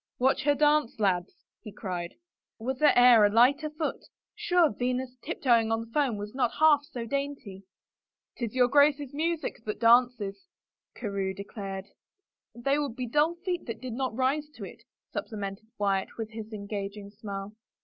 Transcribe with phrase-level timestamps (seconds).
[0.17, 2.15] "Watch her dance, lads," he cried.
[2.57, 4.07] "Was there e'er a lighter 48 A DANCE WITH A KING foot?
[4.33, 7.69] Sure, Venus tiptoeing on the foam was not half so dainty I
[8.39, 10.47] ""'Tis your Grace's music that dances,"
[10.95, 11.85] Carewe de clared."
[12.65, 14.81] They would be dull feet that did not rise to it,"
[15.13, 17.55] supplemented Wyatt with his engaging smile.